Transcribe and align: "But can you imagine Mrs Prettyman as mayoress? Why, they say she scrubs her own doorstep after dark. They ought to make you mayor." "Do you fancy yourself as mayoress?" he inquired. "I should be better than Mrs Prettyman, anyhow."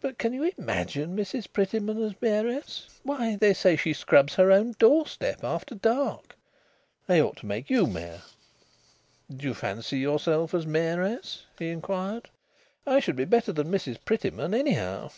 "But 0.00 0.18
can 0.18 0.32
you 0.32 0.52
imagine 0.56 1.16
Mrs 1.16 1.48
Prettyman 1.52 2.00
as 2.00 2.14
mayoress? 2.22 3.00
Why, 3.02 3.34
they 3.34 3.52
say 3.54 3.74
she 3.74 3.92
scrubs 3.92 4.36
her 4.36 4.52
own 4.52 4.76
doorstep 4.78 5.42
after 5.42 5.74
dark. 5.74 6.36
They 7.08 7.20
ought 7.20 7.38
to 7.38 7.46
make 7.46 7.68
you 7.68 7.88
mayor." 7.88 8.22
"Do 9.28 9.44
you 9.48 9.54
fancy 9.54 9.98
yourself 9.98 10.54
as 10.54 10.64
mayoress?" 10.64 11.46
he 11.58 11.70
inquired. 11.70 12.30
"I 12.86 13.00
should 13.00 13.16
be 13.16 13.24
better 13.24 13.52
than 13.52 13.66
Mrs 13.68 13.98
Prettyman, 14.04 14.54
anyhow." 14.54 15.10